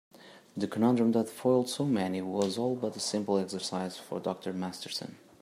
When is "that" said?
1.11-1.29